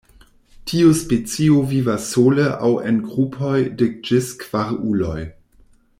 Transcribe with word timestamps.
Tiu 0.69 0.93
specio 1.01 1.59
vivas 1.73 2.07
sole 2.15 2.47
aŭ 2.69 2.71
en 2.93 2.99
grupoj 3.11 3.55
de 3.83 3.93
ĝis 4.09 4.35
kvar 4.45 4.77
uloj. 4.95 5.19